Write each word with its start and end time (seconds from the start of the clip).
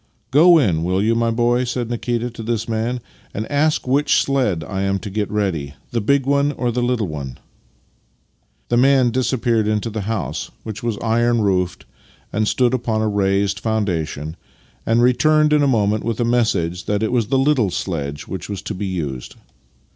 "Go 0.31 0.57
in, 0.57 0.83
will 0.83 0.97
3' 0.99 1.11
ou, 1.11 1.13
my 1.13 1.29
boy," 1.29 1.63
said 1.63 1.91
Nikita 1.91 2.31
to 2.31 2.41
this 2.41 2.67
man," 2.67 3.01
and 3.35 3.45
ask 3.51 3.87
which 3.87 4.19
sledge 4.19 4.63
1 4.63 4.83
am 4.83 4.97
to 4.97 5.11
get 5.11 5.29
ready— 5.29 5.75
the 5.91 6.01
big 6.01 6.25
one 6.25 6.53
or 6.53 6.71
the 6.71 6.81
httle 6.81 7.07
one?" 7.07 7.37
The 8.69 8.77
man 8.77 9.11
disappeared 9.11 9.67
into 9.67 9.91
the 9.91 10.01
house 10.09 10.49
(which 10.63 10.81
was 10.81 10.97
iron 11.03 11.41
roofed 11.41 11.85
and 12.33 12.47
stood 12.47 12.73
upon 12.73 13.03
a 13.03 13.07
raised 13.07 13.59
foundation), 13.59 14.37
and 14.87 15.03
returned 15.03 15.53
in 15.53 15.61
a 15.61 15.67
moment 15.67 16.03
with 16.03 16.19
a 16.19 16.25
message 16.25 16.85
that 16.85 17.03
it 17.03 17.11
was 17.11 17.27
the 17.27 17.37
little 17.37 17.69
sledge 17.69 18.25
which 18.27 18.49
was 18.49 18.63
to 18.63 18.73
be 18.73 18.87
used. 18.87 19.35